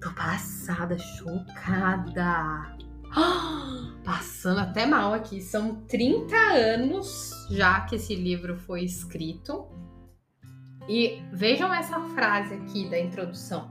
Tô 0.00 0.10
passada, 0.12 0.96
chocada. 0.98 2.74
Passando 4.02 4.60
até 4.60 4.86
mal 4.86 5.12
aqui. 5.12 5.42
São 5.42 5.84
30 5.86 6.34
anos 6.36 7.30
já 7.50 7.82
que 7.82 7.96
esse 7.96 8.14
livro 8.14 8.56
foi 8.56 8.82
escrito. 8.82 9.68
E 10.88 11.22
vejam 11.32 11.72
essa 11.72 12.00
frase 12.14 12.54
aqui 12.54 12.88
da 12.88 12.98
introdução. 12.98 13.70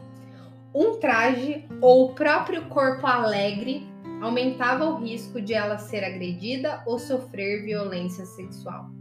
Um 0.74 1.00
traje 1.00 1.68
ou 1.82 2.12
o 2.12 2.14
próprio 2.14 2.68
corpo 2.68 3.08
alegre 3.08 3.88
aumentava 4.22 4.86
o 4.86 5.00
risco 5.00 5.42
de 5.42 5.56
ela 5.56 5.80
ser 5.80 6.04
agredida 6.04 6.84
ou 6.86 7.00
sofrer 7.00 7.64
violência 7.64 8.26
sexual. 8.26 8.92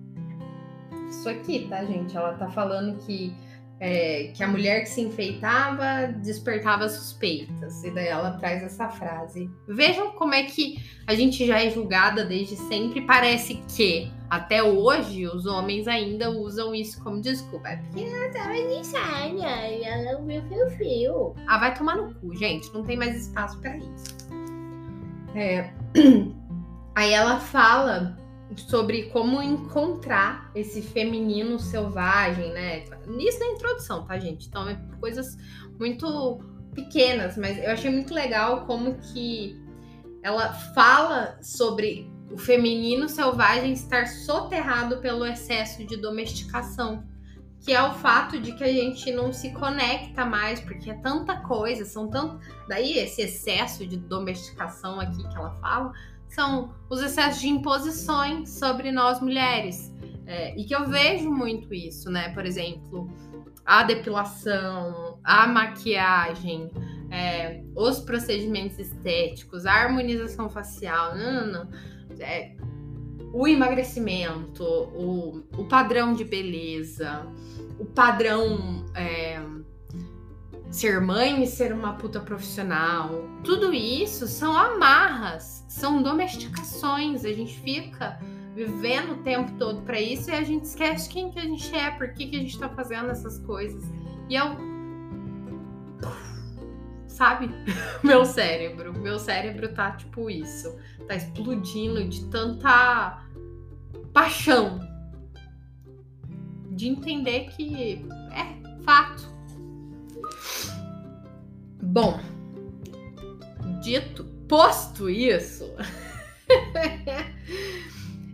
Isso 1.11 1.29
aqui, 1.29 1.67
tá, 1.69 1.85
gente? 1.85 2.17
Ela 2.17 2.35
tá 2.35 2.49
falando 2.49 2.97
que 3.05 3.35
é, 3.81 4.33
que 4.35 4.43
a 4.43 4.49
mulher 4.49 4.81
que 4.81 4.89
se 4.89 5.01
enfeitava 5.01 6.13
despertava 6.13 6.89
suspeitas. 6.89 7.85
E 7.85 7.91
daí 7.91 8.09
ela 8.09 8.33
traz 8.33 8.63
essa 8.63 8.89
frase. 8.89 9.51
Vejam 9.69 10.13
como 10.13 10.35
é 10.35 10.43
que 10.45 10.83
a 11.07 11.15
gente 11.15 11.47
já 11.47 11.63
é 11.63 11.71
julgada 11.71 12.25
desde 12.25 12.57
sempre. 12.57 13.03
Parece 13.03 13.63
que 13.77 14.11
até 14.29 14.63
hoje 14.63 15.27
os 15.27 15.47
homens 15.47 15.87
ainda 15.87 16.31
usam 16.31 16.75
isso 16.75 17.03
como 17.03 17.21
desculpa. 17.21 17.69
É 17.69 17.77
porque 17.77 18.03
ela 18.03 18.29
tava 18.31 18.55
de 18.55 19.79
e 19.79 19.85
ela 19.85 20.21
viu 20.23 20.43
fio 20.49 20.71
fio. 20.77 21.35
Ah, 21.47 21.59
vai 21.59 21.75
tomar 21.75 21.97
no 21.97 22.15
cu, 22.15 22.35
gente. 22.35 22.73
Não 22.75 22.83
tem 22.83 22.97
mais 22.97 23.17
espaço 23.17 23.59
para 23.61 23.77
isso. 23.77 24.19
É... 25.35 25.71
Aí 26.97 27.13
ela 27.13 27.39
fala 27.39 28.19
sobre 28.57 29.05
como 29.11 29.43
encontrar 29.43 30.51
esse 30.55 30.81
feminino 30.83 31.59
selvagem, 31.59 32.53
né? 32.53 32.85
Nisso 33.07 33.39
na 33.41 33.47
introdução, 33.47 34.05
tá, 34.05 34.19
gente? 34.19 34.49
Então, 34.49 34.69
é 34.69 34.81
coisas 35.01 35.37
muito 35.79 36.41
pequenas, 36.75 37.37
mas 37.37 37.59
eu 37.59 37.71
achei 37.71 37.91
muito 37.91 38.15
legal 38.15 38.65
como 38.67 38.95
que 38.99 39.61
ela 40.23 40.53
fala 40.53 41.39
sobre 41.43 42.11
o 42.31 42.37
feminino 42.37 43.09
selvagem 43.09 43.73
estar 43.73 44.07
soterrado 44.07 44.99
pelo 44.99 45.25
excesso 45.25 45.85
de 45.85 45.97
domesticação, 45.97 47.05
que 47.61 47.73
é 47.73 47.83
o 47.83 47.95
fato 47.95 48.39
de 48.39 48.53
que 48.53 48.63
a 48.63 48.73
gente 48.73 49.11
não 49.11 49.33
se 49.33 49.53
conecta 49.53 50.25
mais, 50.25 50.61
porque 50.61 50.91
é 50.91 50.95
tanta 50.95 51.37
coisa, 51.41 51.85
são 51.85 52.09
tanto. 52.09 52.39
Daí 52.69 52.99
esse 52.99 53.23
excesso 53.23 53.87
de 53.87 53.97
domesticação 53.97 55.01
aqui 55.01 55.27
que 55.29 55.37
ela 55.37 55.53
fala 55.55 55.93
são 56.29 56.75
os 56.89 57.03
excessos 57.03 57.41
de 57.41 57.49
imposições 57.49 58.51
sobre 58.51 58.91
nós 58.91 59.21
mulheres. 59.21 59.93
É, 60.27 60.55
e 60.59 60.65
que 60.65 60.75
eu 60.75 60.87
vejo 60.87 61.31
muito 61.31 61.73
isso, 61.73 62.11
né? 62.11 62.29
Por 62.35 62.45
exemplo, 62.45 63.11
a 63.65 63.83
depilação, 63.83 65.19
a 65.25 65.47
maquiagem, 65.47 66.71
é, 67.11 67.63
os 67.75 68.01
procedimentos 68.01 68.79
estéticos, 68.79 69.65
a 69.65 69.73
harmonização 69.73 70.51
facial, 70.51 71.17
não, 71.17 71.33
não, 71.33 71.65
não. 71.65 71.69
É, 72.21 72.55
o 73.33 73.47
emagrecimento, 73.47 74.65
o, 74.65 75.45
o 75.57 75.65
padrão 75.65 76.15
de 76.15 76.25
beleza, 76.25 77.27
o 77.79 77.85
padrão 77.85 78.85
é, 78.95 79.41
ser 80.71 81.01
mãe 81.01 81.43
e 81.43 81.47
ser 81.47 81.73
uma 81.73 81.95
puta 81.95 82.21
profissional, 82.21 83.25
tudo 83.43 83.73
isso 83.73 84.27
são 84.27 84.57
amarras, 84.57 85.65
são 85.69 86.03
domesticações. 86.03 87.25
A 87.25 87.33
gente 87.33 87.59
fica 87.61 88.19
vivendo 88.55 89.13
o 89.13 89.23
tempo 89.23 89.53
todo 89.59 89.83
para 89.83 90.01
isso 90.01 90.31
e 90.31 90.35
a 90.35 90.43
gente 90.43 90.65
esquece 90.65 91.09
quem 91.09 91.31
que 91.31 91.39
a 91.39 91.43
gente 91.43 91.75
é, 91.75 91.91
por 91.93 92.13
que, 92.13 92.27
que 92.27 92.37
a 92.37 92.41
gente 92.41 92.59
tá 92.59 92.69
fazendo 92.69 93.11
essas 93.11 93.39
coisas. 93.41 93.83
E 94.29 94.35
eu. 94.35 94.57
Sabe? 97.07 97.51
meu 98.05 98.25
cérebro. 98.25 98.93
Meu 98.93 99.19
cérebro 99.19 99.73
tá 99.73 99.93
tipo 99.93 100.29
isso. 100.29 100.77
Tá 101.07 101.15
explodindo 101.15 102.07
de 102.09 102.25
tanta 102.27 103.25
paixão. 104.13 104.81
De 106.71 106.89
entender 106.89 107.49
que 107.51 108.07
é 108.33 108.83
fato. 108.85 109.38
Bom, 112.01 112.17
dito, 113.83 114.25
posto 114.49 115.11
isso. 115.11 115.65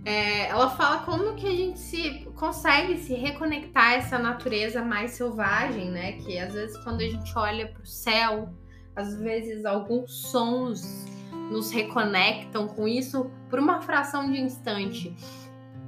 É, 0.06 0.48
ela 0.48 0.68
fala 0.68 0.98
como 0.98 1.34
que 1.34 1.46
a 1.46 1.50
gente 1.50 1.78
se 1.78 2.26
consegue 2.36 2.98
se 2.98 3.14
reconectar 3.14 3.84
a 3.84 3.94
essa 3.94 4.18
natureza 4.18 4.84
mais 4.84 5.12
selvagem, 5.12 5.90
né? 5.90 6.12
Que 6.18 6.38
às 6.38 6.52
vezes 6.52 6.76
quando 6.84 7.00
a 7.00 7.08
gente 7.08 7.32
olha 7.34 7.68
para 7.68 7.82
o 7.82 7.86
céu, 7.86 8.50
às 8.94 9.18
vezes 9.18 9.64
alguns 9.64 10.14
sons 10.30 11.06
nos 11.50 11.70
reconectam 11.70 12.68
com 12.68 12.86
isso 12.86 13.30
por 13.48 13.58
uma 13.58 13.80
fração 13.80 14.30
de 14.30 14.38
instante. 14.38 15.16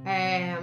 É, 0.03 0.57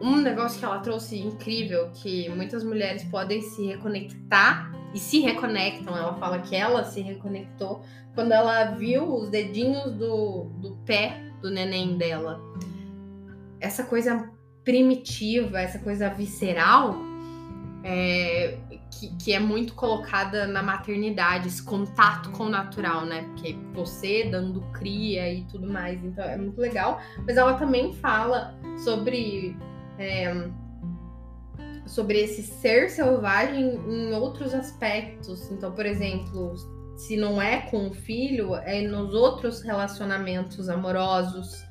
um 0.00 0.18
negócio 0.18 0.60
que 0.60 0.64
ela 0.64 0.78
trouxe 0.78 1.18
incrível, 1.18 1.90
que 1.90 2.28
muitas 2.28 2.62
mulheres 2.62 3.02
podem 3.02 3.42
se 3.42 3.66
reconectar 3.66 4.71
e 4.94 4.98
se 4.98 5.20
reconectam. 5.20 5.96
Ela 5.96 6.14
fala 6.14 6.40
que 6.40 6.54
ela 6.54 6.84
se 6.84 7.00
reconectou 7.00 7.82
quando 8.14 8.32
ela 8.32 8.64
viu 8.72 9.14
os 9.14 9.30
dedinhos 9.30 9.92
do, 9.92 10.50
do 10.60 10.76
pé 10.84 11.20
do 11.40 11.50
neném 11.50 11.96
dela. 11.96 12.40
Essa 13.60 13.84
coisa 13.84 14.30
primitiva, 14.64 15.60
essa 15.60 15.78
coisa 15.78 16.08
visceral, 16.08 16.96
é, 17.84 18.58
que, 18.90 19.16
que, 19.16 19.32
é 19.32 19.40
muito 19.40 19.74
colocada 19.74 20.46
na 20.46 20.62
maternidade, 20.62 21.48
esse 21.48 21.62
contato 21.62 22.30
com 22.30 22.44
o 22.44 22.48
natural, 22.48 23.04
né? 23.04 23.22
Porque 23.22 23.56
você 23.74 24.28
dando 24.30 24.60
cria 24.72 25.32
e 25.32 25.44
tudo 25.44 25.68
mais, 25.68 26.02
então 26.04 26.24
é 26.24 26.36
muito 26.36 26.60
legal. 26.60 27.00
Mas 27.26 27.36
ela 27.36 27.54
também 27.54 27.92
fala 27.94 28.54
sobre. 28.84 29.56
É, 29.98 30.48
sobre 31.86 32.20
esse 32.20 32.42
ser 32.42 32.88
selvagem 32.90 33.74
em 33.88 34.12
outros 34.14 34.54
aspectos. 34.54 35.50
Então, 35.50 35.72
por 35.72 35.84
exemplo, 35.84 36.54
se 36.96 37.16
não 37.16 37.40
é 37.40 37.62
com 37.62 37.88
o 37.88 37.92
filho, 37.92 38.54
é 38.54 38.82
nos 38.82 39.14
outros 39.14 39.62
relacionamentos 39.62 40.68
amorosos, 40.68 41.64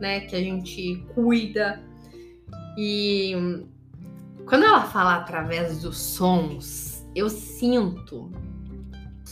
né, 0.00 0.20
que 0.20 0.36
a 0.36 0.40
gente 0.40 1.04
cuida. 1.14 1.82
E 2.76 3.32
quando 4.46 4.64
ela 4.64 4.84
fala 4.84 5.16
através 5.16 5.82
dos 5.82 5.98
sons, 5.98 7.04
eu 7.14 7.28
sinto 7.28 8.30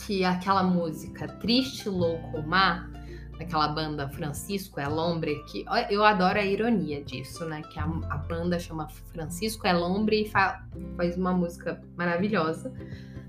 que 0.05 0.23
aquela 0.23 0.63
música 0.63 1.27
Triste 1.27 1.89
Louco 1.89 2.41
Mar, 2.43 2.89
daquela 3.37 3.67
banda 3.67 4.09
Francisco 4.09 4.79
é 4.79 4.87
Lombre, 4.87 5.43
que 5.45 5.65
eu 5.89 6.03
adoro 6.03 6.39
a 6.39 6.45
ironia 6.45 7.03
disso, 7.03 7.45
né? 7.45 7.61
Que 7.71 7.79
a, 7.79 7.83
a 7.83 8.17
banda 8.17 8.59
chama 8.59 8.87
Francisco 9.11 9.67
é 9.67 9.73
Lombre 9.73 10.23
e 10.23 10.29
fa, 10.29 10.65
faz 10.95 11.17
uma 11.17 11.33
música 11.33 11.81
maravilhosa 11.95 12.73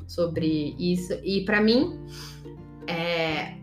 sobre 0.06 0.74
isso. 0.78 1.12
E 1.22 1.44
para 1.44 1.60
mim, 1.60 2.00
é, 2.86 3.58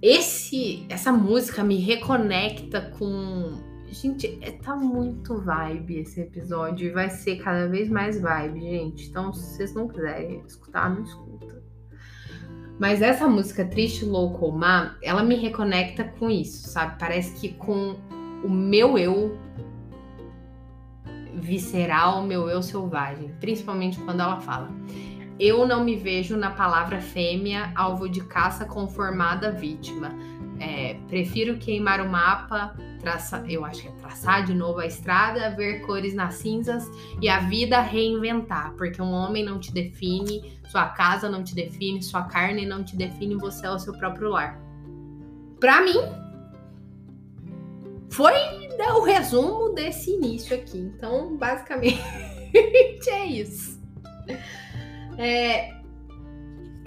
esse, 0.00 0.86
essa 0.88 1.10
música 1.10 1.64
me 1.64 1.76
reconecta 1.76 2.80
com. 2.98 3.66
Gente, 3.90 4.38
é, 4.42 4.52
tá 4.52 4.76
muito 4.76 5.40
vibe 5.40 6.00
esse 6.00 6.20
episódio 6.20 6.88
e 6.88 6.90
vai 6.90 7.08
ser 7.08 7.36
cada 7.36 7.66
vez 7.66 7.88
mais 7.88 8.20
vibe, 8.20 8.60
gente. 8.60 9.08
Então, 9.08 9.32
se 9.32 9.56
vocês 9.56 9.74
não 9.74 9.88
quiserem 9.88 10.42
escutar, 10.46 10.90
não 10.90 11.02
escuta. 11.02 11.62
Mas 12.78 13.02
essa 13.02 13.26
música 13.26 13.64
Triste, 13.64 14.04
Louco 14.04 14.46
ou 14.46 14.52
Má, 14.52 14.96
ela 15.02 15.22
me 15.22 15.34
reconecta 15.34 16.04
com 16.04 16.30
isso, 16.30 16.68
sabe? 16.68 16.96
Parece 16.98 17.38
que 17.40 17.54
com 17.54 17.96
o 18.44 18.48
meu 18.48 18.96
eu 18.96 19.36
visceral, 21.34 22.20
o 22.20 22.26
meu 22.26 22.48
eu 22.48 22.62
selvagem. 22.62 23.34
Principalmente 23.40 23.98
quando 24.00 24.20
ela 24.20 24.40
fala. 24.40 24.70
Eu 25.38 25.66
não 25.66 25.84
me 25.84 25.96
vejo 25.96 26.36
na 26.36 26.50
palavra 26.50 27.00
fêmea, 27.00 27.72
alvo 27.74 28.08
de 28.08 28.20
caça 28.22 28.64
conformada 28.64 29.52
vítima. 29.52 30.12
É, 30.60 30.94
prefiro 31.06 31.56
queimar 31.56 32.00
o 32.00 32.08
mapa, 32.08 32.74
traçar, 33.00 33.48
eu 33.48 33.64
acho 33.64 33.82
que 33.82 33.88
é 33.88 33.92
traçar 33.92 34.44
de 34.44 34.52
novo 34.52 34.80
a 34.80 34.86
estrada, 34.86 35.50
ver 35.50 35.80
cores 35.86 36.14
nas 36.14 36.34
cinzas 36.34 36.84
e 37.20 37.28
a 37.28 37.40
vida 37.40 37.80
reinventar, 37.80 38.74
porque 38.74 39.00
um 39.00 39.12
homem 39.12 39.44
não 39.44 39.58
te 39.58 39.72
define, 39.72 40.58
sua 40.68 40.88
casa 40.88 41.28
não 41.28 41.44
te 41.44 41.54
define, 41.54 42.02
sua 42.02 42.24
carne 42.24 42.66
não 42.66 42.82
te 42.82 42.96
define, 42.96 43.36
você 43.36 43.66
é 43.66 43.70
o 43.70 43.78
seu 43.78 43.92
próprio 43.94 44.30
lar. 44.30 44.60
Para 45.60 45.80
mim, 45.82 45.96
foi 48.10 48.32
o 48.96 49.02
resumo 49.02 49.74
desse 49.74 50.10
início 50.10 50.56
aqui. 50.56 50.78
Então, 50.78 51.36
basicamente, 51.36 52.00
é 53.08 53.26
isso. 53.26 53.80
É, 55.16 55.77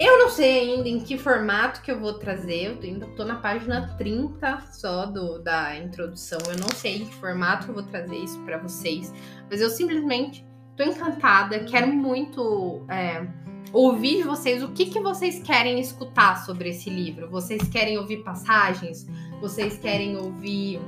eu 0.04 0.18
não 0.18 0.30
sei 0.30 0.74
ainda 0.74 0.88
em 0.88 1.00
que 1.00 1.18
formato 1.18 1.82
que 1.82 1.90
eu 1.90 2.00
vou 2.00 2.14
trazer, 2.14 2.64
eu 2.64 2.78
ainda 2.82 3.06
tô 3.08 3.24
na 3.24 3.36
página 3.36 3.94
30 3.98 4.60
só 4.72 5.06
do, 5.06 5.38
da 5.38 5.76
introdução. 5.76 6.38
Eu 6.48 6.58
não 6.58 6.68
sei 6.70 7.02
em 7.02 7.06
que 7.06 7.14
formato 7.16 7.68
eu 7.68 7.74
vou 7.74 7.82
trazer 7.82 8.16
isso 8.16 8.38
para 8.40 8.58
vocês, 8.58 9.12
mas 9.50 9.60
eu 9.60 9.68
simplesmente 9.68 10.44
tô 10.76 10.82
encantada, 10.82 11.60
quero 11.64 11.88
muito 11.88 12.84
é, 12.88 13.26
ouvir 13.72 14.18
de 14.18 14.22
vocês 14.22 14.62
o 14.62 14.72
que, 14.72 14.86
que 14.86 15.00
vocês 15.00 15.42
querem 15.42 15.78
escutar 15.78 16.44
sobre 16.44 16.70
esse 16.70 16.88
livro. 16.88 17.28
Vocês 17.28 17.68
querem 17.68 17.98
ouvir 17.98 18.24
passagens? 18.24 19.06
Vocês 19.40 19.78
querem 19.78 20.16
ouvir 20.16 20.80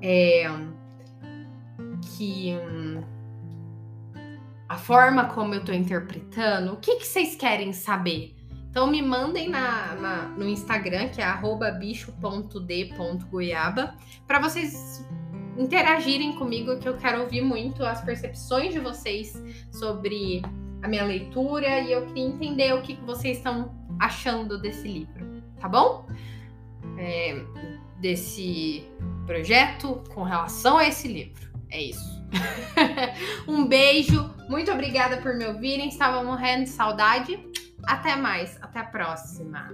é, 0.00 0.50
que. 2.16 2.54
Hum, 2.54 3.02
a 4.70 4.78
forma 4.78 5.24
como 5.24 5.52
eu 5.52 5.64
tô 5.64 5.72
interpretando, 5.72 6.74
o 6.74 6.76
que, 6.76 6.94
que 6.94 7.04
vocês 7.04 7.34
querem 7.34 7.72
saber? 7.72 8.39
Então 8.70 8.86
me 8.86 9.02
mandem 9.02 9.48
na, 9.48 9.94
na 9.96 10.28
no 10.28 10.48
Instagram, 10.48 11.08
que 11.08 11.20
é 11.20 11.26
bicho.d.goiaba, 11.78 12.36
para 14.26 14.38
vocês 14.38 15.04
interagirem 15.58 16.36
comigo, 16.36 16.78
que 16.78 16.88
eu 16.88 16.96
quero 16.96 17.22
ouvir 17.22 17.42
muito 17.42 17.84
as 17.84 18.00
percepções 18.00 18.72
de 18.72 18.78
vocês 18.78 19.42
sobre 19.72 20.40
a 20.82 20.88
minha 20.88 21.04
leitura 21.04 21.80
e 21.80 21.92
eu 21.92 22.06
queria 22.06 22.24
entender 22.24 22.72
o 22.72 22.80
que, 22.80 22.94
que 22.96 23.04
vocês 23.04 23.36
estão 23.38 23.74
achando 23.98 24.56
desse 24.58 24.86
livro, 24.88 25.42
tá 25.60 25.68
bom? 25.68 26.06
É, 26.96 27.42
desse 27.98 28.86
projeto 29.26 30.02
com 30.14 30.22
relação 30.22 30.78
a 30.78 30.86
esse 30.86 31.08
livro. 31.08 31.50
É 31.70 31.82
isso. 31.82 32.20
um 33.46 33.66
beijo, 33.66 34.30
muito 34.48 34.70
obrigada 34.70 35.18
por 35.18 35.34
me 35.34 35.44
ouvirem. 35.46 35.88
Estava 35.88 36.22
morrendo 36.22 36.64
de 36.64 36.70
saudade. 36.70 37.38
Até 37.86 38.16
mais, 38.16 38.58
até 38.62 38.80
a 38.80 38.84
próxima. 38.84 39.68